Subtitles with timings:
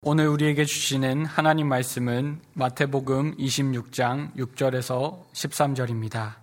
[0.00, 6.36] 오늘 우리에게 주시는 하나님 말씀은 마태복음 26장 6절에서 13절입니다.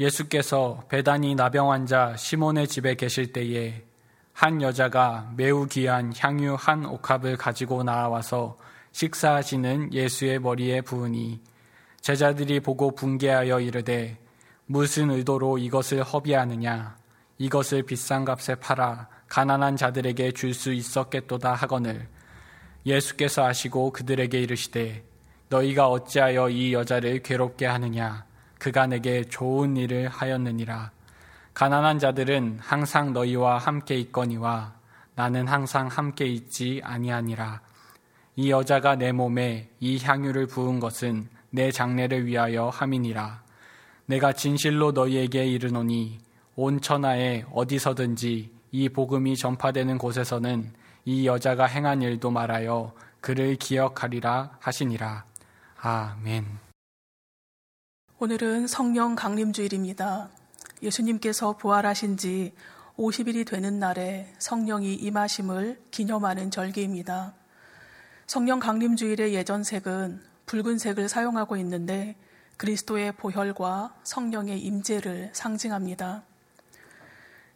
[0.00, 3.84] 예수께서 배단이 나병 환자 시몬의 집에 계실 때에
[4.32, 8.58] 한 여자가 매우 귀한 향유 한 옥합을 가지고 나와서
[8.90, 11.40] 식사하시는 예수의 머리에 부으니
[12.00, 14.18] 제자들이 보고 붕괴하여 이르되
[14.66, 16.96] 무슨 의도로 이것을 허비하느냐
[17.38, 22.08] 이것을 비싼 값에 팔아 가난한 자들에게 줄 수 있었겠도다 하거늘
[22.86, 25.02] 예수께서 아시고 그들에게 이르시되
[25.48, 28.24] 너희가 어찌하여 이 여자를 괴롭게 하느냐?
[28.58, 30.90] 그가 내게 좋은 일을 하였느니라.
[31.52, 34.74] 가난한 자들은 항상 너희와 함께 있거니와
[35.14, 37.60] 나는 항상 함께 있지 아니하니라.
[38.36, 43.44] 이 여자가 내 몸에 이 향유를 부은 것은 내 장례를 위하여 함이니라.
[44.06, 46.18] 내가 진실로 너희에게 이르노니
[46.56, 50.72] 온 천하에 어디서든지 이 복음이 전파되는 곳에서는
[51.04, 55.24] 이 여자가 행한 일도 말하여 그를 기억하리라 하시니라.
[55.76, 56.46] 아멘.
[58.18, 60.30] 오늘은 성령 강림주일입니다.
[60.82, 62.54] 예수님께서 부활하신 지
[62.96, 67.34] 50일이 되는 날에 성령이 임하심을 기념하는 절기입니다.
[68.26, 72.16] 성령 강림주일의 예전색은 붉은색을 사용하고 있는데
[72.56, 76.22] 그리스도의 보혈과 성령의 임재를 상징합니다.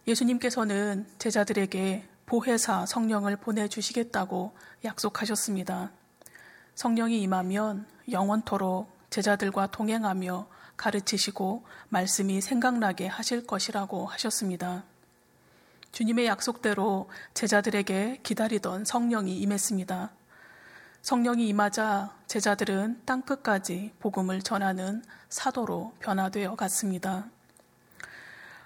[0.06, 5.90] 예수님께서는 제자들에게 보혜사 성령을 보내주시겠다고 약속하셨습니다.
[6.74, 14.84] 성령이 임하면 영원토록 제자들과 동행하며 가르치시고 말씀이 생각나게 하실 것이라고 하셨습니다.
[15.92, 20.10] 주님의 약속대로 제자들에게 기다리던 성령이 임했습니다.
[21.00, 27.24] 성령이 임하자 제자들은 땅끝까지 복음을 전하는 사도로 변화되어 갔습니다.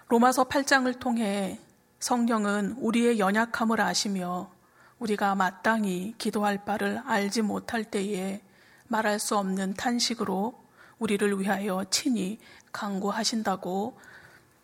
[0.09, 1.61] 로마서 8장을 통해
[2.03, 4.51] 성령은 우리의 연약함을 아시며
[4.99, 8.43] 우리가 마땅히 기도할 바를 알지 못할 때에
[8.89, 10.61] 말할 수 없는 탄식으로
[10.99, 12.41] 우리를 위하여 친히
[12.73, 13.97] 강구하신다고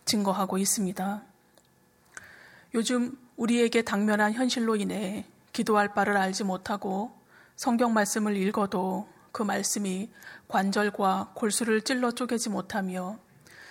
[0.05, 1.23] 증거하고 있습니다.
[2.75, 7.13] 요즘 우리에게 당면한 현실로 인해 기도할 바를 알지 못하고
[7.55, 10.11] 성경 말씀을 읽어도 그 말씀이
[10.49, 13.17] 관절과 골수를 찔러 쪼개지 못하며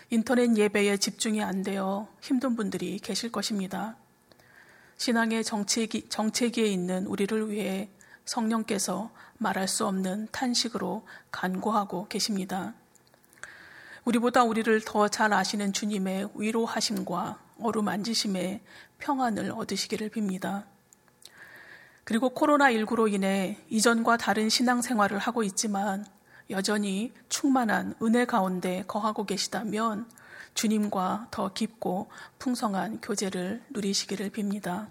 [0.10, 3.98] 인터넷 예배에 집중이 안 되어 힘든 분들이 계실 것입니다.
[4.96, 7.90] 신앙의 정체기, 정체기에 있는 우리를 위해
[8.24, 12.74] 성령께서 말할 수 없는 탄식으로 간구하고 계십니다.
[14.06, 18.62] 우리보다 우리를 더 잘 아시는 주님의 위로하심과 어루만지심에
[19.00, 20.64] 평안을 얻으시기를 빕니다.
[22.06, 26.06] 그리고 코로나19로 인해 이전과 다른 신앙생활을 하고 있지만
[26.50, 30.10] 여전히 충만한 은혜 가운데 거하고 계시다면
[30.54, 32.10] 주님과 더 깊고
[32.40, 34.88] 풍성한 교제를 누리시기를 빕니다.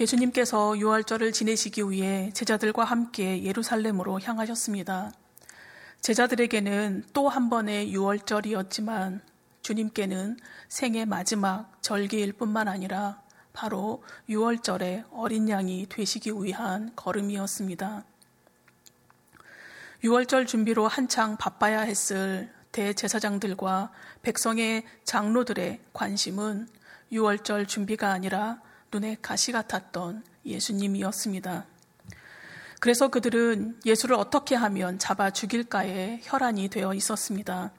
[0.00, 5.12] 예수님께서 유월절을 지내시기 위해 제자들과 함께 예루살렘으로 향하셨습니다.
[6.00, 9.22] 제자들에게는 또 한 번의 유월절이었지만
[9.62, 10.36] 주님께는
[10.68, 13.22] 생의 마지막 절기일 뿐만 아니라
[13.52, 18.04] 바로 유월절의 어린 양이 되시기 위한 걸음이었습니다.
[20.04, 26.68] 6월절 준비로 한창 바빠야 했을 대제사장들과 백성의 장로들의 관심은
[27.10, 28.60] 6월절 준비가 아니라
[28.92, 31.64] 눈에 가시 같았던 예수님이었습니다.
[32.80, 37.72] 그래서 그들은 예수를 어떻게 하면 잡아 죽일까에 혈안이 되어 있었습니다.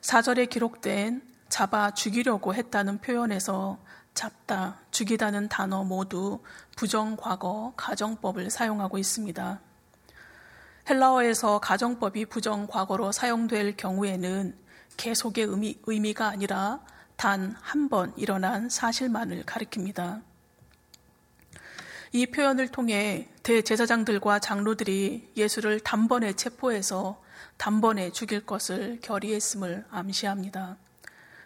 [0.00, 3.78] 사절에 기록된 잡아 죽이려고 했다는 표현에서
[4.14, 6.42] 잡다, 죽이다는 단어 모두
[6.76, 9.60] 부정과거, 가정법을 사용하고 있습니다.
[10.88, 14.56] 헬라어에서 가정법이 부정 과거로 사용될 경우에는
[14.96, 16.80] 계속의 의미, 의미가 아니라
[17.16, 20.22] 단 한 번 일어난 사실만을 가리킵니다.
[22.12, 27.22] 이 표현을 통해 대제사장들과 장로들이 예수를 단번에 체포해서
[27.56, 30.76] 단번에 죽일 것을 결의했음을 암시합니다.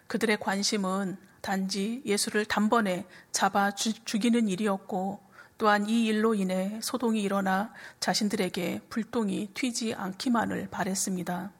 [0.07, 5.21] 그들의 관심은 단지 예수를 단번에 잡아 죽이는 일이었고
[5.57, 11.51] 또한 이 일로 인해 소동이 일어나 자신들에게 불똥이 튀지 않기만을 바랬습니다.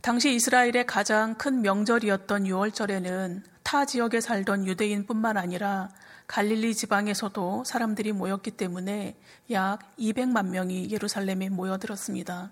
[0.00, 5.88] 당시 이스라엘의 가장 큰 명절이었던 6월절에는 타 지역에 살던 유대인뿐만 아니라
[6.26, 9.16] 갈릴리 지방에서도 사람들이 모였기 때문에
[9.50, 12.50] 약 200만 명이 예루살렘에 모여들었습니다.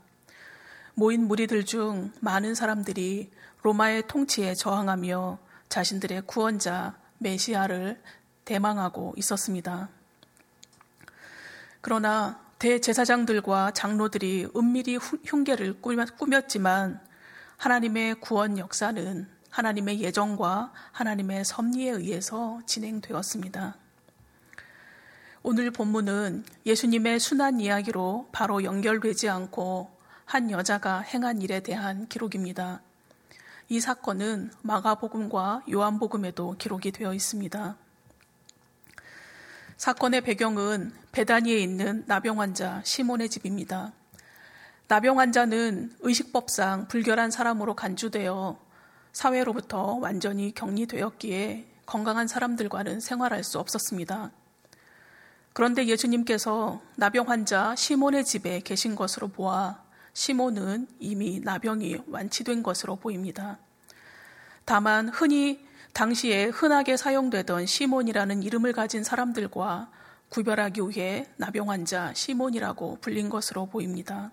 [0.94, 3.30] 모인 무리들 중 많은 사람들이
[3.62, 8.00] 로마의 통치에 저항하며 자신들의 구원자 메시아를
[8.46, 9.90] 대망하고 있었습니다.
[11.82, 17.00] 그러나 대제사장들과 장로들이 은밀히 흉계를 꾸몄지만
[17.58, 23.76] 하나님의 구원 역사는 하나님의 예정과 하나님의 섭리에 의해서 진행되었습니다.
[25.42, 29.90] 오늘 본문은 예수님의 순한 이야기로 바로 연결되지 않고
[30.24, 32.80] 한 여자가 행한 일에 대한 기록입니다.
[33.68, 37.76] 이 사건은 마가복음과 요한복음에도 기록이 되어 있습니다.
[39.76, 43.92] 사건의 배경은 베다니에 있는 나병 환자 시몬의 집입니다.
[44.88, 48.58] 나병 환자는 의식법상 불결한 사람으로 간주되어
[49.12, 54.30] 사회로부터 완전히 격리되었기에 건강한 사람들과는 생활할 수 없었습니다.
[55.52, 59.82] 그런데 예수님께서 나병 환자 시몬의 집에 계신 것으로 보아
[60.14, 63.58] 시몬은 이미 나병이 완치된 것으로 보입니다.
[64.64, 69.90] 다만 흔히 당시에 흔하게 사용되던 시몬이라는 이름을 가진 사람들과
[70.28, 74.30] 구별하기 위해 나병 환자 시몬이라고 불린 것으로 보입니다.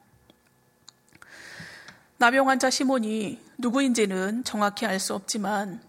[2.17, 5.81] 나병 환자 시몬이 누구인지는 정확히 알 수 없지만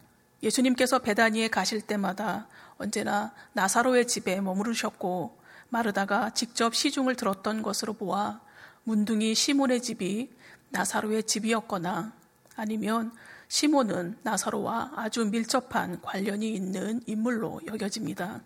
[0.45, 2.47] 예수님께서 베다니에 가실 때마다
[2.79, 5.37] 언제나 나사로의 집에 머무르셨고
[5.71, 8.41] 마르다가 직접 시중을 들었던 것으로 보아
[8.85, 10.31] 문둥이 시몬의 집이
[10.71, 12.13] 나사로의 집이었거나
[12.57, 13.13] 아니면
[13.49, 18.43] 시몬은 나사로와 아주 밀접한 관련이 있는 인물로 여겨집니다.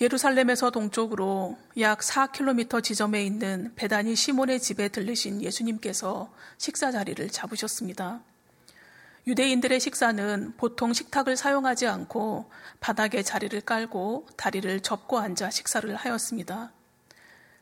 [0.00, 8.20] 예루살렘에서 동쪽으로 약 4km 지점에 있는 베다니 시몬의 집에 들르신 예수님께서 식사 자리를 잡으셨습니다.
[9.26, 12.48] 유대인들의 식사는 보통 식탁을 사용하지 않고
[12.80, 16.70] 바닥에 자리를 깔고 다리를 접고 앉아 식사를 하였습니다.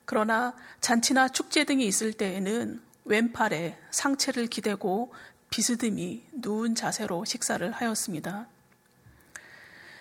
[0.05, 5.13] 그러나 잔치나 축제 등이 있을 때에는 왼팔에 상체를 기대고
[5.51, 8.49] 비스듬히 누운 자세로 식사를 하였습니다.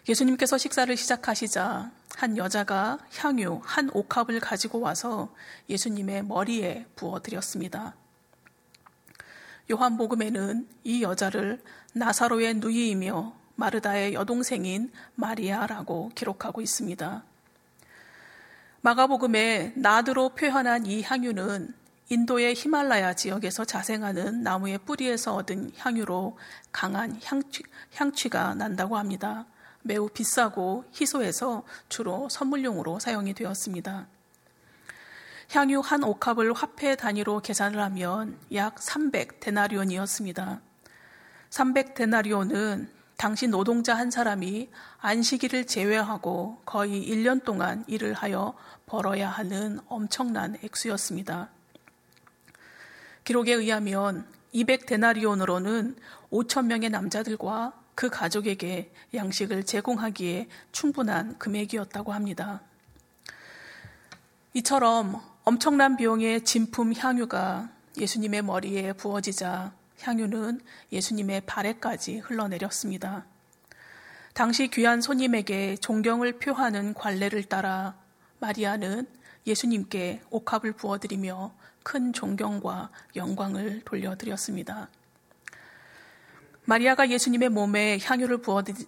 [0.10, 5.34] 예수님께서 식사를 시작하시자 한 여자가 향유 한 옥합을 가지고 와서
[5.70, 7.96] 예수님의 머리에 부어 드렸습니다.
[9.72, 11.62] 요한복음에는 이 여자를
[11.94, 17.24] 나사로의 누이이며 마르다의 여동생인 마리아라고 기록하고 있습니다.
[18.82, 21.74] 마가복음에 나드로 표현한 이 향유는
[22.10, 26.38] 인도의 히말라야 지역에서 자생하는 나무의 뿌리에서 얻은 향유로
[26.72, 27.64] 강한 향취,
[27.96, 29.46] 향취가 난다고 합니다.
[29.82, 34.08] 매우 비싸고 희소해서 주로 선물용으로 사용이 되었습니다.
[35.52, 40.60] 향유 한 옥합을 화폐 단위로 계산을 하면 약 300데나리온이었습니다.
[41.50, 42.88] 300데나리온은
[43.18, 44.70] 당시 노동자 한 사람이
[45.00, 48.54] 안식일을 제외하고 거의 1년 동안 일을 하여
[48.86, 51.55] 벌어야 하는 엄청난 액수였습니다.
[53.26, 55.96] 기록에 의하면 200데나리온으로는
[56.32, 62.62] 5천 명의 남자들과 그 가족에게 양식을 제공하기에 충분한 금액이었다고 합니다.
[64.54, 70.62] 이처럼 엄청난 비용의 진품 향유가 예수님의 머리에 부어지자 향유는
[70.92, 73.26] 예수님의 발에까지 흘러내렸습니다.
[74.34, 77.96] 당시 귀한 손님에게 존경을 표하는 관례를 따라
[78.40, 79.08] 마리아는
[79.48, 84.90] 예수님께 옥합을 부어드리며 큰 존경과 영광을 돌려드렸습니다.
[86.66, 88.40] 마리아가 예수님의 몸에 향유를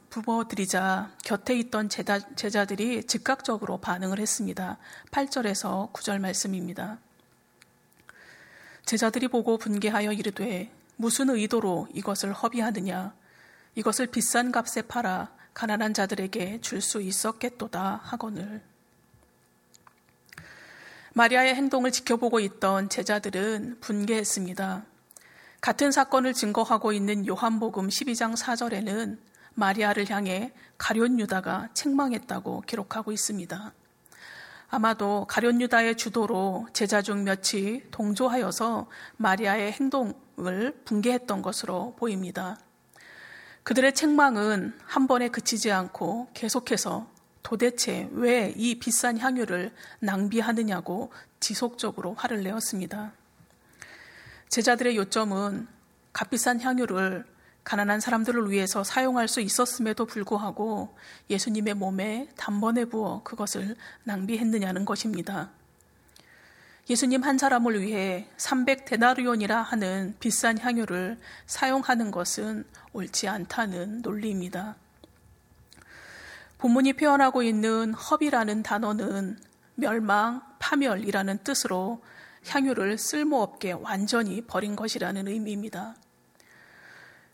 [0.10, 4.80] 부어드리자 곁에 있던 제자, 들이 즉각적으로 반응을 했습니다.
[5.12, 6.98] 8절에서 9절 말씀입니다.
[8.84, 13.14] 제자들이 보고 분개하여 이르되 무슨 의도로 이것을 허비하느냐
[13.76, 18.64] 이것을 비싼 값에 팔아 가난한 자들에게 줄 수 있었겠도다 하거늘
[21.18, 24.86] 마리아의 행동을 지켜보고 있던 제자들은 분개했습니다.
[25.62, 29.18] 같은 사건을 증거하고 있는 요한복음 12장 4절에는
[29.56, 33.74] 마리아를 향해 가룟 유다가 책망했다고 기록하고 있습니다.
[34.70, 42.60] 아마도 가룟 유다의 주도로 제자 중 몇이 동조하여서 마리아의 행동을 붕괴했던 것으로 보입니다.
[43.64, 47.17] 그들의 책망은 한 번에 그치지 않고 계속해서
[47.48, 53.14] 도대체 왜 이 비싼 향유를 낭비하느냐고 지속적으로 화를 내었습니다.
[54.50, 55.66] 제자들의 요점은
[56.12, 57.24] 값비싼 향유를
[57.64, 60.94] 가난한 사람들을 위해서 사용할 수 있었음에도 불구하고
[61.30, 65.50] 예수님의 몸에 단번에 부어 그것을 낭비했느냐는 것입니다.
[66.90, 74.76] 예수님 한 사람을 위해 300데나리온이라 하는 비싼 향유를 사용하는 것은 옳지 않다는 논리입니다.
[76.58, 79.38] 본문이 표현하고 있는 허비라는 단어는
[79.76, 82.02] 멸망, 파멸이라는 뜻으로
[82.48, 85.96] 향유를 쓸모없게 완전히 버린 것이라는 의미입니다.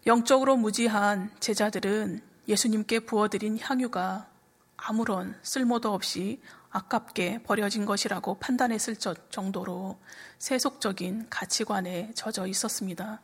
[0.06, 4.28] 영적으로 무지한 제자들은 예수님께 부어드린 향유가
[4.76, 9.98] 아무런 쓸모도 없이 아깝게 버려진 것이라고 판단했을 정도로
[10.40, 13.22] 세속적인 가치관에 젖어 있었습니다.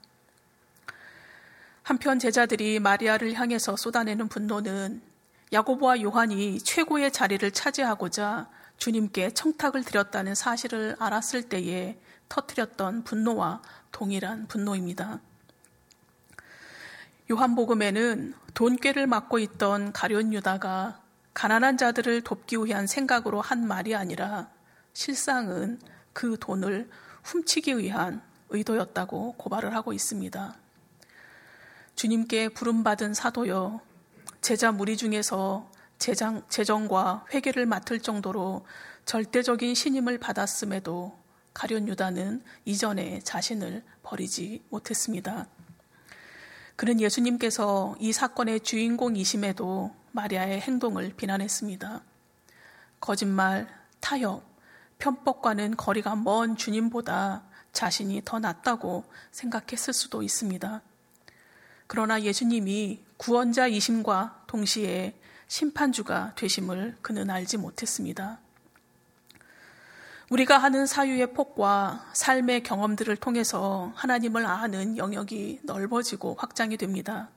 [1.84, 5.09] 한편 제자들이 마리아를 향해서 쏟아내는 분노는
[5.52, 15.20] 야고보와 요한이 최고의 자리를 차지하고자 주님께 청탁을 드렸다는 사실을 알았을 때에 터뜨렸던 분노와 동일한 분노입니다.
[17.32, 21.02] 요한복음에는 돈꾀를 맡고 있던 가룟 유다가
[21.34, 24.50] 가난한 자들을 돕기 위한 생각으로 한 말이 아니라
[24.94, 25.80] 실상은
[26.14, 26.90] 그 돈을
[27.24, 30.56] 훔치기 위한 의도였다고 고발을 하고 있습니다.
[31.96, 33.82] 주님께 부름받은 사도여
[34.42, 38.66] 제자 무리 중에서 재장, 재정과 회계를 맡을 정도로
[39.06, 41.18] 절대적인 신임을 받았음에도
[41.54, 45.48] 가련 유다는 이전에 자신을 버리지 못했습니다.
[46.76, 52.02] 그는 예수님께서 이 사건의 주인공이심에도 마리아의 행동을 비난했습니다.
[53.02, 53.68] 거짓말,
[54.00, 54.44] 타협,
[55.00, 57.44] 편법과는 거리가 먼 주님보다
[57.74, 60.82] 자신이 더 낫다고 생각했을 수도 있습니다.
[61.88, 65.14] 그러나 예수님이 구원자 이심과 동시에
[65.50, 68.40] 심판주가 되심을 그는 알지 못했습니다.
[70.30, 77.28] 우리가 하는 사유의 폭과 삶의 경험들을 통해서 하나님을 아는 영역이 넓어지고 확장이 됩니다.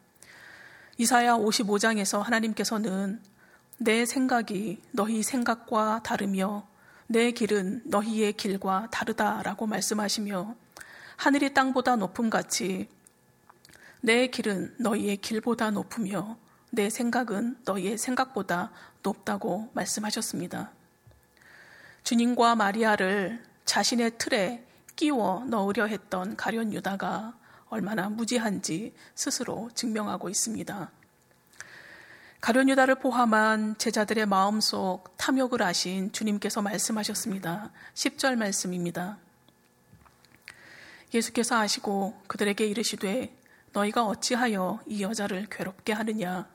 [0.98, 3.20] 이사야 55장에서 하나님께서는
[3.78, 6.64] 내 생각이 너희 생각과 다르며
[7.08, 10.54] 내 길은 너희의 길과 다르다라고 말씀하시며
[11.16, 12.88] 하늘이 땅보다 높음 같이
[14.04, 16.36] 내 길은 너희의 길보다 높으며
[16.70, 18.72] 내 생각은 너희의 생각보다
[19.04, 20.72] 높다고 말씀하셨습니다.
[22.02, 24.66] 주님과 마리아를 자신의 틀에
[24.96, 30.90] 끼워 넣으려 했던 가련 유다가 얼마나 무지한지 스스로 증명하고 있습니다.
[32.40, 37.70] 가련 유다를 포함한 제자들의 마음속 탐욕을 아신 주님께서 말씀하셨습니다.
[37.94, 39.18] 10절 말씀입니다.
[41.14, 43.41] 예수께서 아시고 그들에게 이르시되
[43.72, 46.48] 너희가 어찌하여 이 여자를 괴롭게 하느냐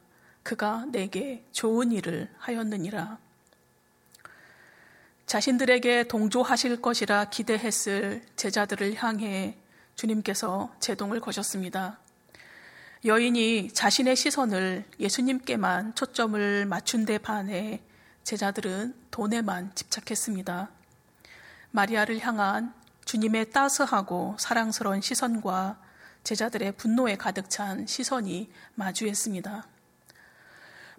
[0.44, 3.18] 그가 내게 좋은 일을 하였느니라.
[5.26, 9.58] 자신들에게 동조하실 것이라 기대했을 제자들을 향해
[9.96, 12.00] 주님께서 제동을 거셨습니다.
[13.04, 17.82] 여인이 자신의 시선을 예수님께만 초점을 맞춘 데 반해
[18.24, 20.70] 제자들은 돈에만 집착했습니다.
[21.72, 22.74] 마리아를 향한
[23.06, 25.78] 주님의 따스하고 사랑스러운 시선과
[26.28, 29.66] 제자들의 분노에 가득 찬 시선이 마주했습니다.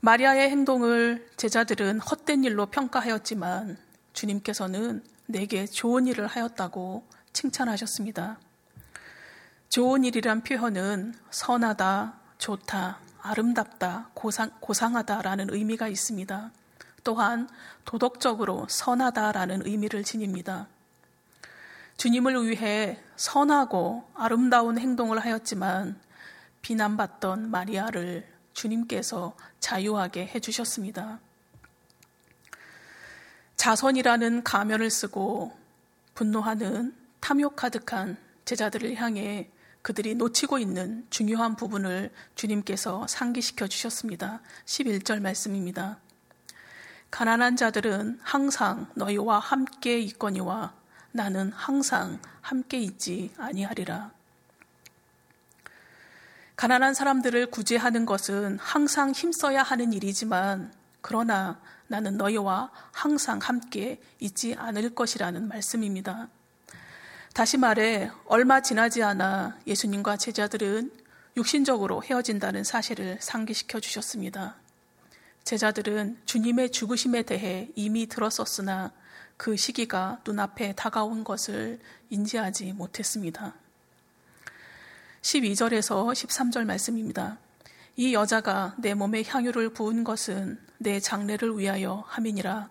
[0.01, 3.77] 마리아의 행동을 제자들은 헛된 일로 평가하였지만
[4.15, 8.41] 주님께서는 내게 좋은 일을 하였다고 칭찬하셨습니다.
[9.69, 16.53] 좋은 일이란 표현은 선하다, 좋다, 아름답다, 고상, 고상하다라는 의미가 있습니다.
[17.05, 17.51] 또한
[17.85, 20.69] 도덕적으로 선하다라는 의미를 지닙니다.
[21.99, 26.01] 주님을 위해 선하고 아름다운 행동을 하였지만
[26.63, 31.19] 비난받던 마리아를 주님께서 자유하게 해주셨습니다.
[33.57, 35.59] 자선이라는 가면을 쓰고
[36.15, 39.51] 분노하는 탐욕 가득한 제자들을 향해
[39.83, 44.41] 그들이 놓치고 있는 중요한 부분을 주님께서 상기시켜 주셨습니다.
[44.67, 45.99] 11절 말씀입니다.
[47.11, 50.78] 가난한 자들은 항상 너희와 함께 있거니와
[51.13, 54.11] 나는 항상 함께 있지 아니하리라.
[56.57, 64.95] 가난한 사람들을 구제하는 것은 항상 힘써야 하는 일이지만 그러나 나는 너희와 항상 함께 있지 않을
[64.95, 66.29] 것이라는 말씀입니다.
[67.33, 70.91] 다시 말해, 얼마 지나지 않아 예수님과 제자들은
[71.37, 74.57] 육신적으로 헤어진다는 사실을 상기시켜 주셨습니다.
[75.45, 78.91] 제자들은 주님의 죽으심에 대해 이미 들었었으나
[79.39, 81.79] 그 시기가 눈앞에 다가온 것을
[82.11, 83.55] 인지하지 못했습니다.
[85.23, 87.39] 12절에서 13절 말씀입니다.
[87.97, 92.69] 이 여자가 내 몸에 향유를 부은 것은 내 장례를 위하여 함이니라.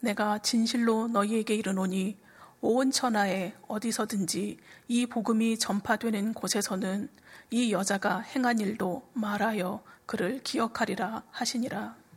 [0.00, 2.16] 내가 진실로 너희에게 이르노니
[2.60, 4.58] 온 천하에 어디서든지
[4.88, 7.08] 이 복음이 전파되는 곳에서는
[7.50, 12.07] 이 여자가 행한 일도 말하여 그를 기억하리라 하시니라.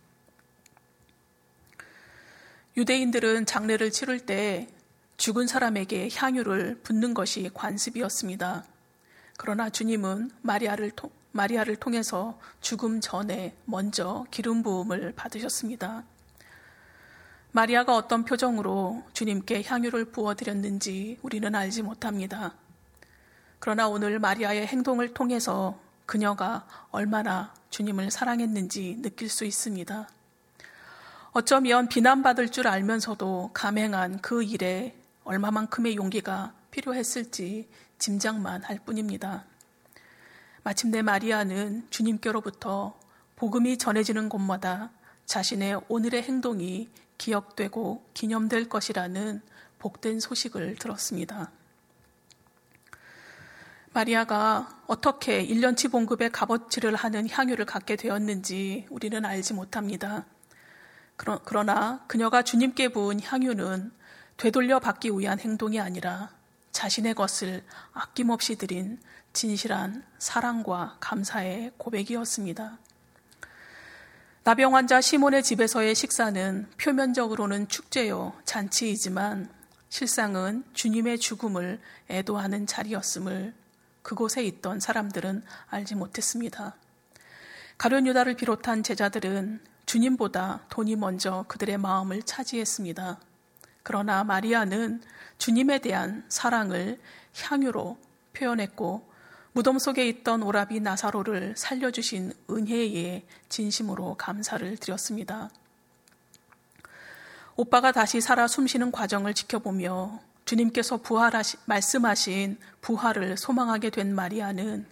[2.77, 4.69] 유대인들은 장례를 치를 때
[5.17, 8.63] 죽은 사람에게 향유를 붓는 것이 관습이었습니다.
[9.37, 16.03] 그러나 주님은 마리아를 통, 마리아를 통해서 죽음 전에 먼저 기름 부음을 받으셨습니다.
[17.51, 22.53] 마리아가 어떤 표정으로 주님께 향유를 부어드렸는지 우리는 알지 못합니다.
[23.59, 30.07] 그러나 오늘 마리아의 행동을 통해서 그녀가 얼마나 주님을 사랑했는지 느낄 수 있습니다.
[31.33, 37.69] 어쩌면 비난받을 줄 알면서도 감행한 그 일에 얼마만큼의 용기가 필요했을지
[38.00, 39.45] 짐작만 할 뿐입니다.
[40.63, 43.00] 마침내 마리아는 주님께로부터
[43.38, 44.91] 복음이 전해지는 곳마다
[45.25, 49.41] 자신의 오늘의 행동이 기억되고 기념될 것이라는
[49.79, 51.50] 복된 소식을 들었습니다.
[53.93, 60.25] 마리아가 어떻게 1년치 봉급의 값어치를 하는 향유를 갖게 되었는지 우리는 알지 못합니다.
[61.45, 63.91] 그러나 그녀가 주님께 부은 향유는
[64.37, 66.31] 되돌려 받기 위한 행동이 아니라
[66.71, 67.63] 자신의 것을
[67.93, 68.99] 아낌없이 드린
[69.33, 72.79] 진실한 사랑과 감사의 고백이었습니다.
[74.43, 79.49] 나병 환자 시몬의 집에서의 식사는 표면적으로는 축제요, 잔치이지만
[79.89, 83.53] 실상은 주님의 죽음을 애도하는 자리였음을
[84.01, 86.75] 그곳에 있던 사람들은 알지 못했습니다.
[87.77, 93.19] 가룟 유다를 비롯한 제자들은 주님보다 돈이 먼저 그들의 마음을 차지했습니다.
[93.83, 95.01] 그러나 마리아는
[95.38, 96.98] 주님에 대한 사랑을
[97.36, 97.98] 향유로
[98.31, 99.12] 표현했고
[99.51, 105.50] 무덤 속에 있던 오라비 나사로를 살려주신 은혜에 진심으로 감사를 드렸습니다.
[107.57, 114.86] 오빠가 다시 살아 숨쉬는 과정을 지켜보며 주님께서 부활하시, 말씀하신 부활을 소망하게 된 마리아는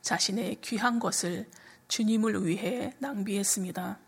[0.00, 1.46] 자신의 귀한 것을
[1.88, 4.05] 주님을 위해 낭비했습니다.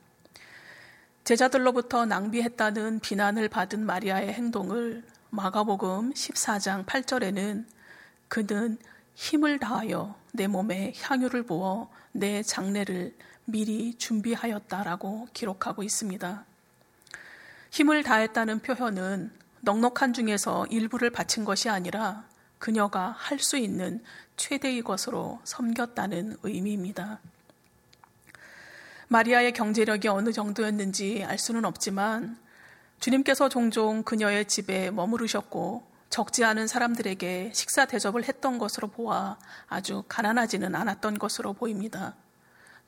[1.29, 7.67] 제자들로부터 낭비했다는 비난을 받은 마리아의 행동을 마가복음 14장 8절에는
[8.29, 8.79] 그는
[9.15, 16.47] 힘을 다하여 내 몸에 향유를 부어 내 장례를 미리 준비하였다라고 기록하고 있습니다.
[17.73, 19.31] 힘을 다했다는 표현은
[19.61, 22.25] 넉넉한 중에서 일부를 바친 것이 아니라
[22.59, 24.03] 그녀가 할 수 있는
[24.39, 27.21] 최대의 것으로 섬겼다는 의미입니다.
[29.09, 32.39] 마리아의 경제력이 어느 정도였는지 알 수는 없지만
[33.01, 40.75] 주님께서 종종 그녀의 집에 머무르셨고 적지 않은 사람들에게 식사 대접을 했던 것으로 보아 아주 가난하지는
[40.75, 42.17] 않았던 것으로 보입니다.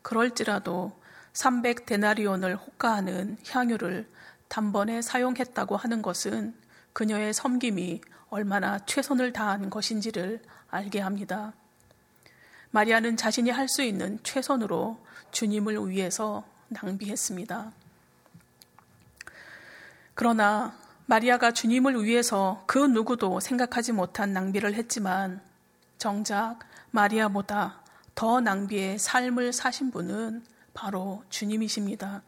[0.03, 1.00] 그럴지라도
[1.33, 4.09] 300 데나리온을 호가하는 향유를
[4.49, 6.55] 단번에 사용했다고 하는 것은
[6.93, 11.53] 그녀의 섬김이 얼마나 최선을 다한 것인지를 알게 합니다.
[12.73, 14.99] 마리아는 자신이 할 수 있는 최선으로
[15.31, 17.73] 주님을 위해서 낭비했습니다.
[20.14, 25.40] 그러나 마리아가 주님을 위해서 그 누구도 생각하지 못한 낭비를 했지만
[25.99, 26.59] 정작
[26.90, 27.81] 마리아보다
[28.14, 32.23] 더 낭비의 삶을 사신 분은 바로 주님이십니다.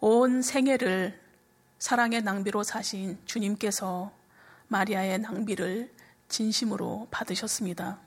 [0.00, 1.20] 온 생애를
[1.78, 4.12] 사랑의 낭비로 사신 주님께서
[4.68, 5.92] 마리아의 낭비를
[6.28, 7.98] 진심으로 받으셨습니다.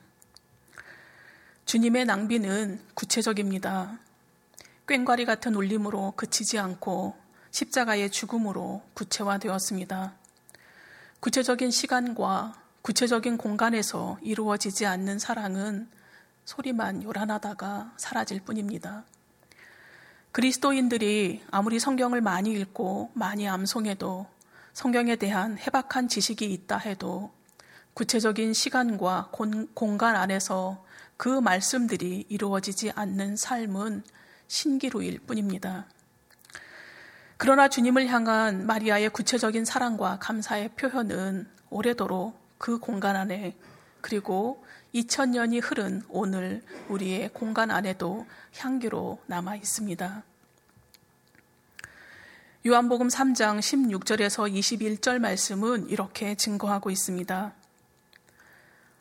[1.66, 3.98] 주님의 낭비는 구체적입니다.
[4.86, 7.16] 꽹과리 같은 울림으로 그치지 않고
[7.50, 10.14] 십자가의 죽음으로 구체화되었습니다.
[11.18, 15.88] 구체적인 시간과 구체적인 공간에서 이루어지지 않는 사랑은
[16.44, 19.04] 소리만 요란하다가 사라질 뿐입니다.
[20.30, 24.26] 그리스도인들이 아무리 성경을 많이 읽고 많이 암송해도
[24.72, 27.32] 성경에 대한 해박한 지식이 있다 해도
[27.94, 29.32] 구체적인 시간과
[29.74, 30.85] 공간 안에서
[31.16, 34.02] 그 말씀들이 이루어지지 않는 삶은
[34.48, 35.86] 신기루일 뿐입니다.
[37.38, 43.56] 그러나 주님을 향한 마리아의 구체적인 사랑과 감사의 표현은 오래도록 그 공간 안에
[44.00, 48.26] 그리고 2000년이 흐른 오늘 우리의 공간 안에도
[48.56, 50.22] 향기로 남아 있습니다.
[52.66, 57.54] 요한복음 3장 16절에서 21절 말씀은 이렇게 증거하고 있습니다.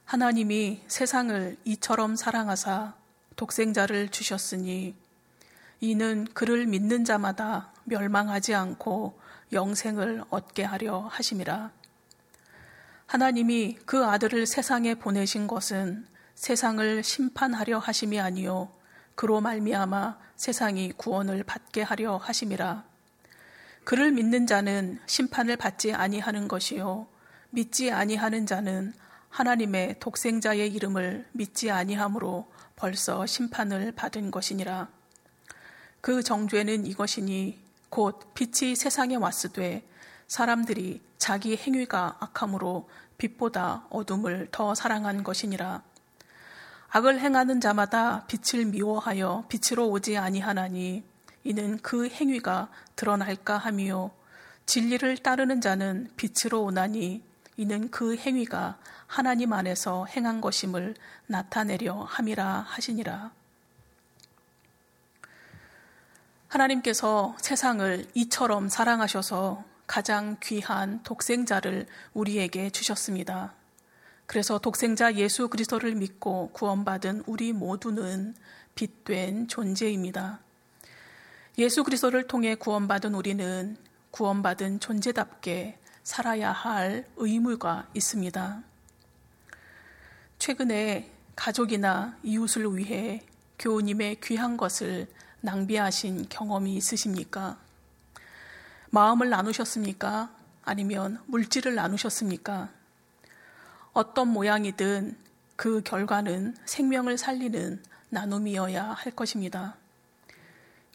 [0.05, 2.93] 하나님이 세상을 이처럼 사랑하사
[3.35, 4.95] 독생자를 주셨으니
[5.81, 9.19] 이는 그를 믿는 자마다 멸망하지 않고
[9.51, 11.71] 영생을 얻게 하려 하심이라.
[13.07, 18.71] 하나님이 그 아들을 세상에 보내신 것은 세상을 심판하려 하심이 아니요
[19.15, 22.83] 그로 말미암아 세상이 구원을 받게 하려 하심이라.
[23.83, 27.07] 그를 믿는 자는 심판을 받지 아니하는 것이요
[27.49, 28.93] 믿지 아니하는 자는
[29.35, 34.87] 하나님의 독생자의 이름을 믿지 아니하므로 벌써 심판을 받은 것이니라.
[35.99, 39.85] 그 정죄는 이것이니 곧 빛이 세상에 왔으되
[40.27, 45.83] 사람들이 자기 행위가 악함으로 빛보다 어둠을 더 사랑한 것이니라.
[46.91, 51.03] 악을 행하는 자마다 빛을 미워하여 빛으로 오지 아니하나니
[51.43, 54.11] 이는 그 행위가 드러날까 하미요
[54.65, 60.95] 진리를 따르는 자는 빛으로 오나니 이는 그 행위가 하나님 안에서 행한 것임을
[61.27, 63.31] 나타내려 함이라 하시니라.
[66.47, 73.53] 하나님께서 세상을 이처럼 사랑하셔서 가장 귀한 독생자를 우리에게 주셨습니다.
[74.25, 78.35] 그래서 독생자 예수 그리스도를 믿고 구원받은 우리 모두는
[78.73, 80.39] 빛된 존재입니다.
[81.57, 83.77] 예수 그리스도를 통해 구원받은 우리는
[84.11, 88.61] 구원받은 존재답게 살아야 할 의무가 있습니다.
[90.37, 93.23] 최근에 가족이나 이웃을 위해
[93.57, 95.07] 교우님의 귀한 것을
[95.41, 97.57] 낭비하신 경험이 있으십니까?
[98.91, 100.29] 마음을 나누셨습니까?
[100.63, 102.69] 아니면 물질을 나누셨습니까?
[103.93, 105.17] 어떤 모양이든
[105.55, 109.75] 그 결과는 생명을 살리는 나눔이어야 할 것입니다.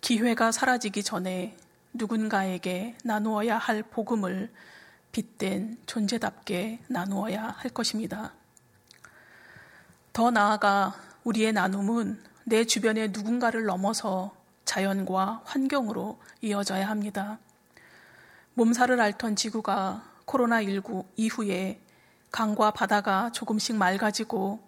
[0.01, 1.57] 기회가 사라지기 전에
[1.95, 4.49] 누군가에게 나누어야 할 복음을
[5.13, 8.33] 빗댄 존재답게 나누어야 할 것입니다.
[10.13, 10.95] 더 나아가
[11.25, 17.39] 우리의 나눔은 내 주변의 누군가를 넘어서 자연과 환경으로 이어져야 합니다.
[18.55, 21.81] 몸살을 앓던 지구가 코로나19 이후에
[22.31, 24.61] 강과 바다가 조금씩 맑아지고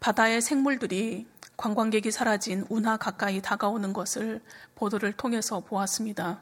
[0.00, 4.42] 바다의 생물들이 관광객이 사라진 운하 가까이 다가오는 것을
[4.74, 6.40] 보도를 통해서 보았습니다.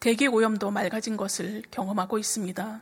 [0.00, 2.80] 대기 오염도 맑아진 것을 경험하고 있습니다.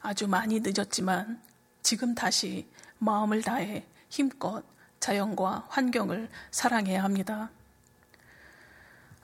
[0.00, 1.40] 아주 많이 늦었지만
[1.82, 2.66] 지금 다시
[2.98, 4.62] 마음을 다해 힘껏
[4.98, 7.50] 자연과 환경을 사랑해야 합니다.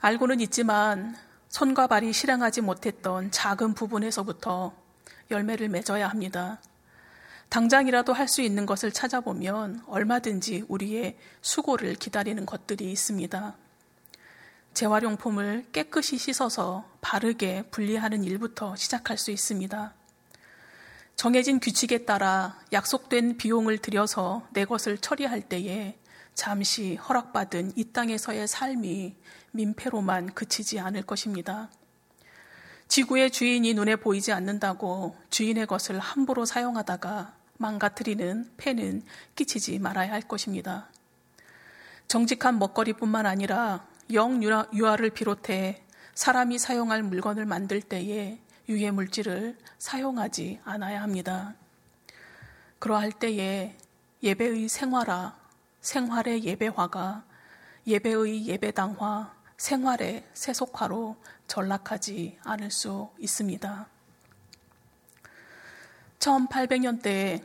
[0.01, 1.15] 알고는 있지만
[1.49, 4.73] 손과 발이 실행하지 못했던 작은 부분에서부터
[5.31, 6.59] 열매를 맺어야 합니다.
[7.49, 13.55] 당장이라도 할 수 있는 것을 찾아보면 얼마든지 우리의 수고를 기다리는 것들이 있습니다.
[14.73, 19.93] 재활용품을 깨끗이 씻어서 바르게 분리하는 일부터 시작할 수 있습니다.
[21.15, 25.97] 정해진 규칙에 따라 약속된 비용을 들여서 내 것을 처리할 때에
[26.33, 29.15] 잠시 허락받은 이 땅에서의 삶이
[29.51, 31.69] 민폐로만 그치지 않을 것입니다.
[32.87, 39.03] 지구의 주인이 눈에 보이지 않는다고 주인의 것을 함부로 사용하다가 망가뜨리는 폐는
[39.35, 40.87] 끼치지 말아야 할 것입니다.
[42.07, 45.83] 정직한 먹거리뿐만 아니라 영유아를 비롯해
[46.15, 51.55] 사람이 사용할 물건을 만들 때에 유해 물질을 사용하지 않아야 합니다.
[52.79, 53.75] 그러할 때에
[54.23, 55.37] 예배의 생활화,
[55.81, 57.23] 생활의 예배화가
[57.87, 61.15] 예배의 예배당화, 생활의 세속화로
[61.47, 63.87] 전락하지 않을 수 있습니다.
[66.19, 67.43] 1800년대에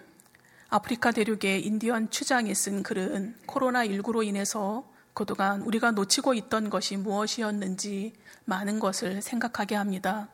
[0.69, 8.81] 아프리카 대륙의 인디언 추장이 쓴 글은 코로나19로 인해서 그동안 우리가 놓치고 있던 것이 무엇이었는지 많은
[8.81, 10.29] 것을 생각하게 합니다.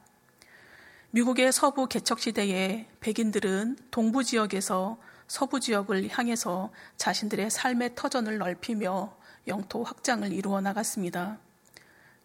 [1.10, 9.14] 미국의 서부 개척 시대에 백인들은 동부 지역에서 서부 지역을 향해서 자신들의 삶의 터전을 넓히며
[9.48, 11.38] 영토 확장을 이루어 나갔습니다.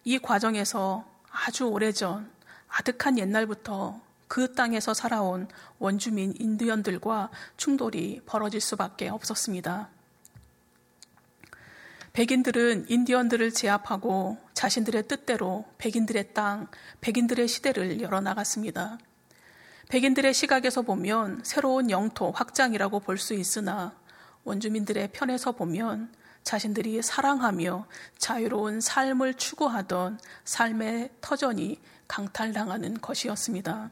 [0.04, 2.30] 이 과정에서 아주 오래전
[2.68, 9.95] 아득한 옛날부터 그 땅에서 살아온 원주민 인디언들과 충돌이 벌어질 수밖에 없었습니다.
[12.16, 16.66] 백인들은 인디언들을 제압하고 자신들의 뜻대로 백인들의 땅,
[17.02, 18.96] 백인들의 시대를 열어나갔습니다.
[19.90, 23.94] 백인들의 시각에서 보면 새로운 영토 확장이라고 볼 수 있으나
[24.44, 26.10] 원주민들의 편에서 보면
[26.42, 33.90] 자신들이 사랑하며 자유로운 삶을 추구하던 삶의 터전이 강탈당하는 것이었습니다.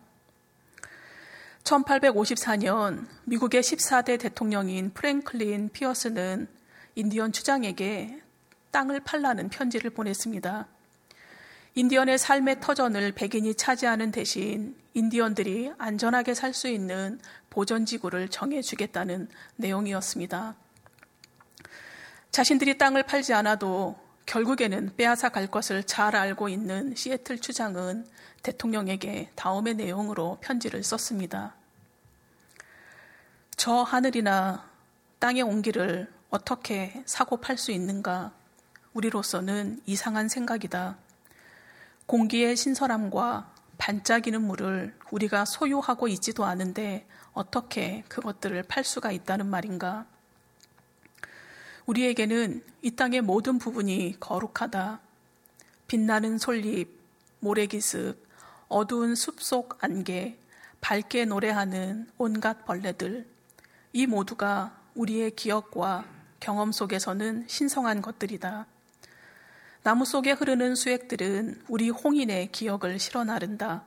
[1.63, 6.64] 1854년 미국의 14대 대통령인 프랭클린 피어스는
[6.97, 8.21] 인디언 추장에게
[8.71, 10.67] 땅을 팔라는 편지를 보냈습니다.
[11.77, 17.19] 인디언의 삶의 터전을 백인이 차지하는 대신 인디언들이 안전하게 살 수 있는
[17.51, 20.55] 보전지구를 정해주겠다는 내용이었습니다.
[22.31, 28.07] 자신들이 땅을 팔지 않아도 결국에는 빼앗아 갈 것을 잘 알고 있는 시애틀 추장은
[28.43, 31.55] 대통령에게 다음의 내용으로 편지를 썼습니다.
[33.57, 34.69] 저 하늘이나
[35.19, 38.33] 땅의 온기를 어떻게 사고 팔 수 있는가?
[38.93, 40.97] 우리로서는 이상한 생각이다.
[42.07, 50.07] 공기의 신선함과 반짝이는 물을 우리가 소유하고 있지도 않은데 어떻게 그것들을 팔 수가 있다는 말인가?
[51.87, 54.99] 우리에게는 이 땅의 모든 부분이 거룩하다.
[55.87, 56.89] 빛나는 솔잎,
[57.39, 58.17] 모래기습,
[58.67, 60.37] 어두운 숲속 안개,
[60.81, 63.25] 밝게 노래하는 온갖 벌레들,
[63.93, 68.67] 이 모두가 우리의 기억과 경험 속에서는 신성한 것들이다.
[69.83, 73.85] 나무 속에 흐르는 수액들은 우리 홍인의 기억을 실어 나른다.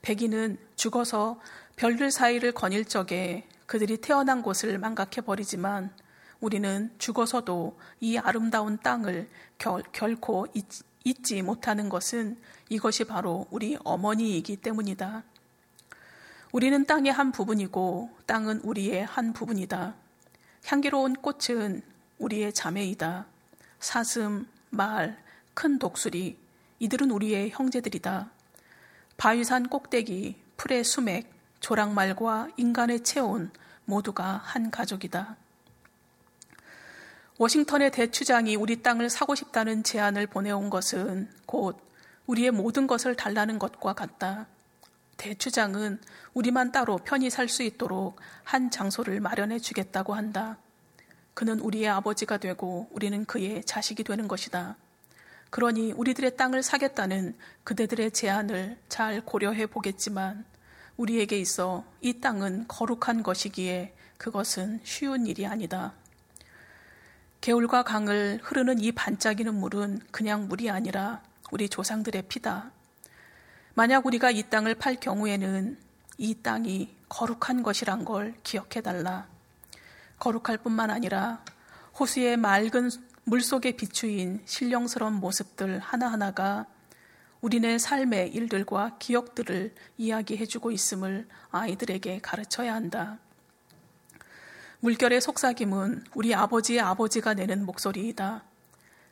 [0.00, 1.38] 백인은 죽어서
[1.76, 5.94] 별들 사이를 거닐 적에 그들이 태어난 곳을 망각해 버리지만
[6.40, 9.28] 우리는 죽어서도 이 아름다운 땅을
[9.58, 10.64] 결, 결코 잊,
[11.04, 12.38] 잊지 못하는 것은
[12.70, 15.24] 이것이 바로 우리 어머니이기 때문이다.
[16.52, 20.01] 우리는 땅의 한 부분이고 땅은 우리의 한 부분이다.
[20.66, 21.82] 향기로운 꽃은
[22.18, 23.26] 우리의 자매이다.
[23.80, 25.22] 사슴, 말,
[25.54, 26.38] 큰 독수리,
[26.78, 28.30] 이들은 우리의 형제들이다.
[29.16, 33.50] 바위산 꼭대기, 풀의 수맥, 조랑말과 인간의 체온
[33.84, 35.36] 모두가 한 가족이다.
[37.38, 41.78] 워싱턴의 대추장이 우리 땅을 사고 싶다는 제안을 보내온 것은 곧
[42.26, 44.46] 우리의 모든 것을 달라는 것과 같다.
[45.22, 46.00] 대추장은
[46.34, 50.58] 우리만 따로 편히 살 수 있도록 한 장소를 마련해 주겠다고 한다.
[51.34, 54.76] 그는 우리의 아버지가 되고 우리는 그의 자식이 되는 것이다.
[55.50, 60.44] 그러니 우리들의 땅을 사겠다는 그대들의 제안을 잘 고려해 보겠지만
[60.96, 65.92] 우리에게 있어 이 땅은 거룩한 것이기에 그것은 쉬운 일이 아니다.
[67.40, 72.72] 개울과 강을 흐르는 이 반짝이는 물은 그냥 물이 아니라 우리 조상들의 피다.
[73.74, 75.78] 만약 우리가 이 땅을 팔 경우에는
[76.18, 79.26] 이 땅이 거룩한 것이란 걸 기억해 달라.
[80.18, 81.42] 거룩할 뿐만 아니라
[81.98, 82.90] 호수의 맑은
[83.24, 86.66] 물 속에 비추인 신령스러운 모습들 하나하나가
[87.40, 93.18] 우리네 삶의 일들과 기억들을 이야기해주고 있음을 아이들에게 가르쳐야 한다.
[94.80, 98.44] 물결의 속삭임은 우리 아버지의 아버지가 내는 목소리이다.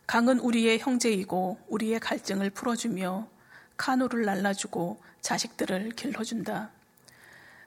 [0.06, 3.39] 강은 우리의 형제이고 우리의 갈증을 풀어주며
[3.80, 6.70] 카누를 날라주고 자식들을 길러준다.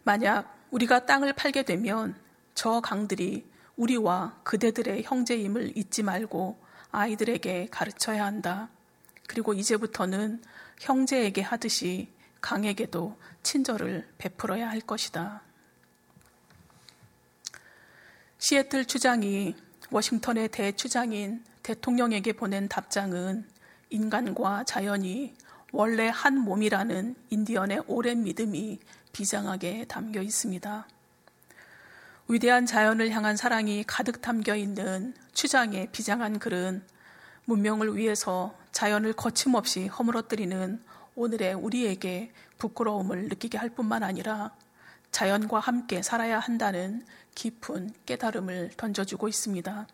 [0.03, 2.15] 만약 우리가 땅을 팔게 되면
[2.53, 6.59] 저 강들이 우리와 그대들의 형제임을 잊지 말고
[6.91, 8.69] 아이들에게 가르쳐야 한다.
[9.27, 10.43] 그리고 이제부터는
[10.79, 12.09] 형제에게 하듯이
[12.41, 15.41] 강에게도 친절을 베풀어야 할 것이다.
[18.37, 19.55] 시애틀 추장이
[19.89, 23.49] 워싱턴의 대추장인 대통령에게 보낸 답장은
[23.89, 25.33] 인간과 자연이
[25.75, 28.79] 원래 한 몸이라는 인디언의 오랜 믿음이
[29.11, 30.87] 비장하게 담겨 있습니다.
[32.27, 36.83] 위대한 자연을 향한 사랑이 가득 담겨 있는 추장의 비장한 글은
[37.45, 40.79] 문명을 위해서 자연을 거침없이 허물어뜨리는
[41.15, 44.51] 오늘의 우리에게 부끄러움을 느끼게 할 뿐만 아니라
[45.09, 49.87] 자연과 함께 살아야 한다는 깊은 깨달음을 던져주고 있습니다.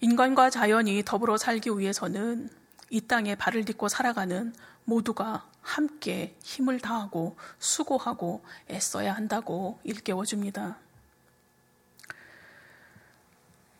[0.00, 2.63] 인간과 자연이 더불어 살기 위해서는
[2.94, 4.54] 이 땅에 발을 딛고 살아가는
[4.84, 10.78] 모두가 함께 힘을 다하고 수고하고 애써야 한다고 일깨워 줍니다.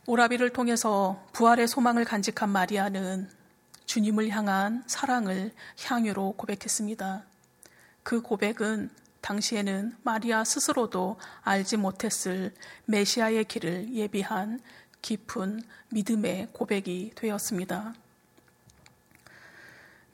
[0.08, 3.30] 오라비를 통해서 부활의 소망을 간직한 마리아는
[3.86, 5.52] 주님을 향한 사랑을
[5.84, 7.22] 향유로 고백했습니다.
[8.02, 12.52] 그 고백은 당시에는 마리아 스스로도 알지 못했을
[12.86, 14.60] 메시아의 길을 예비한
[15.02, 17.94] 깊은 믿음의 고백이 되었습니다.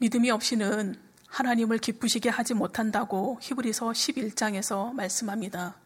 [0.00, 0.94] 믿음이 없이는
[1.28, 5.76] 하나님을 기쁘시게 하지 못한다고 히브리서 11장에서 말씀합니다.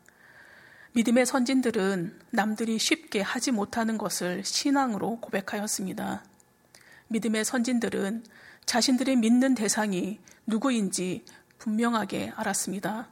[0.92, 6.22] 믿음의 선진들은 남들이 쉽게 하지 못하는 것을 신앙으로 고백하였습니다.
[7.09, 8.24] 믿음의 선진들은
[8.66, 11.24] 자신들의 믿는 대상이 누구인지
[11.59, 13.09] 분명하게 알았습니다.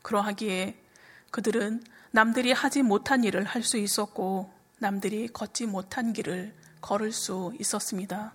[0.00, 0.82] 그러하기에
[1.30, 8.32] 그들은 남들이 하지 못한 일을 할 수 있었고 남들이 걷지 못한 길을 걸을 수 있었습니다.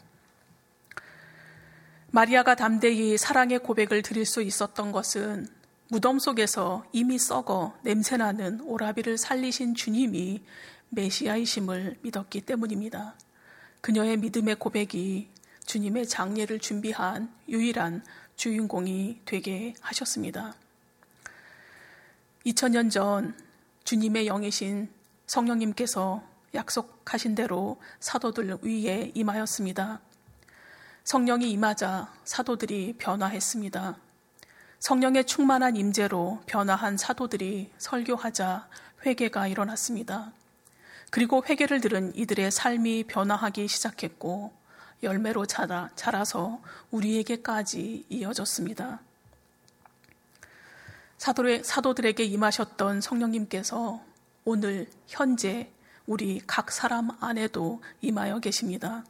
[2.15, 5.47] 마리아가 담대히 사랑의 고백을 드릴 수 있었던 것은
[5.87, 10.43] 무덤 속에서 이미 썩어 냄새나는 오라비를 살리신 주님이
[10.89, 13.15] 메시아이심을 믿었기 때문입니다.
[13.81, 15.27] 그녀의 믿음의 고백이
[15.65, 18.03] 주님의 장례를 준비한 유일한
[18.35, 20.53] 주인공이 되게 하셨습니다.
[22.45, 23.35] 2000년 전
[23.85, 24.87] 주님의 영이신
[25.25, 26.21] 성령님께서
[26.53, 30.12] 약속하신 대로 사도들 위에 임하였습니다.
[31.03, 33.97] 성령이 임하자 사도들이 변화했습니다.
[34.79, 38.67] 성령의 충만한 임재로 변화한 사도들이 설교하자
[39.05, 40.31] 회개가 일어났습니다.
[41.09, 44.53] 그리고 회개를 들은 이들의 삶이 변화하기 시작했고
[45.03, 46.61] 열매로 자라, 자라서
[46.91, 49.01] 우리에게까지 이어졌습니다.
[51.17, 54.01] 사도의, 사도들에게 임하셨던 성령님께서
[54.45, 55.69] 오늘 현재
[56.05, 59.03] 우리 각 사람 안에도 임하여 계십니다.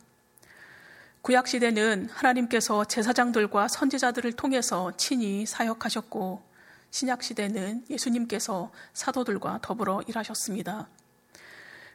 [1.23, 6.43] 구약 시대는 하나님께서 제사장들과 선지자들을 통해서 친히 사역하셨고
[6.91, 10.89] 신약 시대는 예수님께서 사도들과 더불어 일하셨습니다.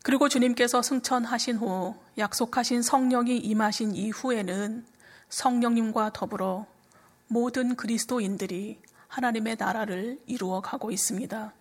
[0.03, 4.87] 그리고 주님께서 승천하신 후 약속하신 성령이 임하신 이후에는
[5.29, 6.65] 성령님과 더불어
[7.27, 11.53] 모든 그리스도인들이 하나님의 나라를 이루어 가고 있습니다.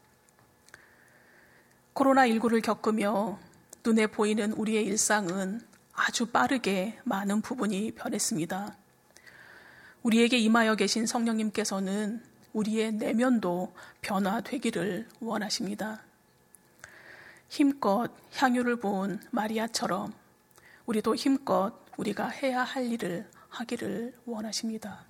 [1.93, 3.38] 코로나19를 겪으며
[3.86, 5.60] 눈에 보이는 우리의 일상은
[5.97, 8.77] 아주 빠르게 많은 부분이 변했습니다.
[10.03, 16.03] 우리에게 임하여 계신 성령님께서는 우리의 내면도 변화되기를 원하십니다.
[17.49, 20.13] 힘껏 향유를 부은 마리아처럼
[20.86, 25.03] 우리도 힘껏 우리가 해야 할 일을 하기를 원하십니다.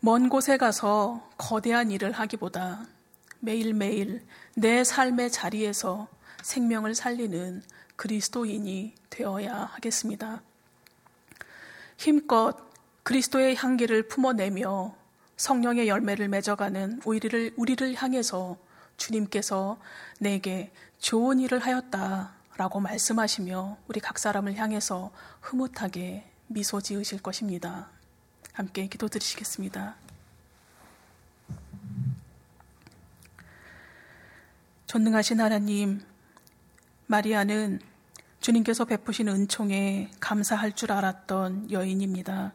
[0.00, 2.86] 먼 곳에 가서 거대한 일을 하기보다
[3.40, 6.08] 매일매일 내 삶의 자리에서
[6.42, 7.62] 생명을 살리는
[7.98, 10.40] 그리스도인이 되어야 하겠습니다.
[11.96, 12.56] 힘껏
[13.02, 14.94] 그리스도의 향기를 품어내며
[15.36, 18.56] 성령의 열매를 맺어가는 우리를, 우리를 향해서
[18.96, 19.80] 주님께서
[20.20, 27.88] 내게 좋은 일을 하였다 라고 말씀하시며 우리 각 사람을 향해서 흐뭇하게 미소 지으실 것입니다.
[28.52, 29.96] 함께 기도 드리시겠습니다.
[34.86, 36.00] 전능하신 하나님,
[37.10, 37.80] 마리아는
[38.40, 42.52] 주님께서 베푸신 은총에 감사할 줄 알았던 여인입니다.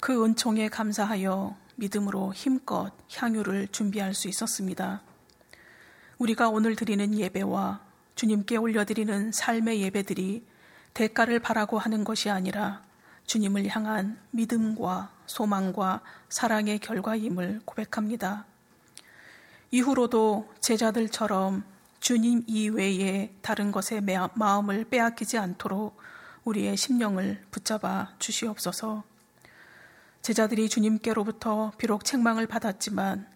[0.00, 5.00] 그 은총에 감사하여 믿음으로 힘껏 향유를 준비할 수 있었습니다.
[6.18, 7.80] 우리가 오늘 드리는 예배와
[8.16, 10.44] 주님께 올려드리는 삶의 예배들이
[10.92, 12.82] 대가를 바라고 하는 것이 아니라
[13.26, 18.44] 주님을 향한 믿음과 소망과 사랑의 결과임을 고백합니다.
[19.70, 21.75] 이후로도 제자들처럼
[22.06, 24.00] 주님 이외에 다른 것에
[24.34, 25.96] 마음을 빼앗기지 않도록
[26.44, 29.02] 우리의 심령을 붙잡아 주시옵소서.
[30.22, 33.26] 제자들이 주님께로부터 비록 책망을 받았지만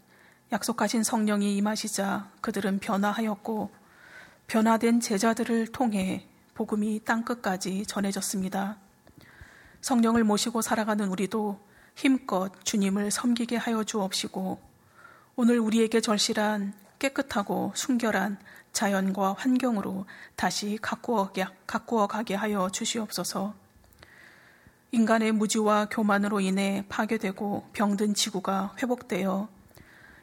[0.53, 3.73] 약속하신 성령이 임하시자 그들은 변화하였고
[4.47, 8.79] 변화된 제자들을 통해 복음이 땅끝까지 전해졌습니다.
[9.81, 11.59] 성령을 모시고 살아가는 우리도
[11.97, 14.61] 힘껏 주님을 섬기게 하여 주옵시고
[15.35, 18.39] 오늘 우리에게 절실한 깨끗하고 순결한
[18.73, 21.33] 자연과 환경으로 다시 가꾸어,
[21.67, 23.55] 가꾸어 가게 하여 주시옵소서.
[24.93, 29.49] 인간의 무지와 교만으로 인해 파괴되고 병든 지구가 회복되어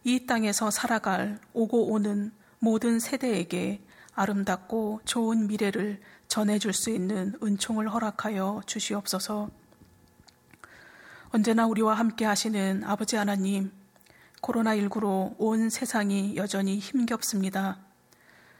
[0.03, 3.81] 이 땅에서 살아갈 오고 오는 모든 세대에게
[4.13, 9.49] 아름답고 좋은 미래를 전해줄 수 있는 은총을 허락하여 주시옵소서.
[11.29, 13.71] 언제나 우리와 함께 하시는 아버지 하나님,
[14.47, 17.79] 코로나19로 온 세상이 여전히 힘겹습니다.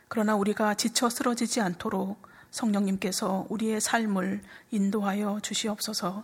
[0.09, 6.23] 그러나 우리가 지쳐 쓰러지지 않도록 성령님께서 우리의 삶을 인도하여 주시옵소서.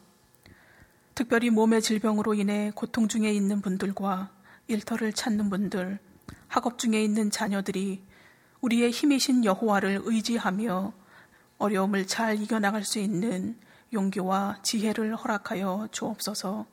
[1.15, 4.31] 특별히 몸의 질병으로 인해 고통 중에 있는 분들과
[4.67, 5.99] 일터를 찾는 분들,
[6.47, 8.03] 학업 중에 있는 자녀들이
[8.61, 10.93] 우리의 힘이신 여호와를 의지하며
[11.57, 13.57] 어려움을 잘 이겨나갈 수 있는
[13.93, 16.72] 용기와 지혜를 허락하여 주옵소서.